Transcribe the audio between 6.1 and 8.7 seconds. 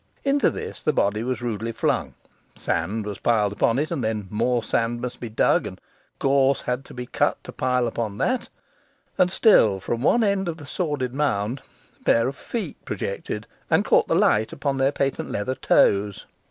gorse had to be cut to pile on that;